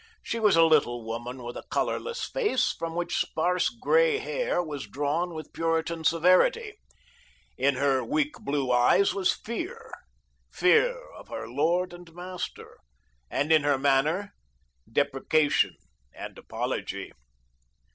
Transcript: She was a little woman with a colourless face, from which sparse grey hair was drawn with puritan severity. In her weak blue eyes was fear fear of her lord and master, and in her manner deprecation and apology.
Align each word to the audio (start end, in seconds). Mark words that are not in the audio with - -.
She 0.23 0.39
was 0.39 0.55
a 0.55 0.63
little 0.63 1.05
woman 1.05 1.43
with 1.43 1.55
a 1.57 1.63
colourless 1.69 2.23
face, 2.25 2.71
from 2.71 2.95
which 2.95 3.19
sparse 3.19 3.69
grey 3.69 4.17
hair 4.17 4.59
was 4.63 4.87
drawn 4.87 5.35
with 5.35 5.53
puritan 5.53 6.05
severity. 6.05 6.73
In 7.55 7.75
her 7.75 8.03
weak 8.03 8.33
blue 8.39 8.71
eyes 8.71 9.13
was 9.13 9.31
fear 9.31 9.91
fear 10.49 10.97
of 11.13 11.27
her 11.27 11.47
lord 11.47 11.93
and 11.93 12.11
master, 12.15 12.79
and 13.29 13.51
in 13.51 13.61
her 13.61 13.77
manner 13.77 14.33
deprecation 14.91 15.75
and 16.15 16.35
apology. 16.35 17.11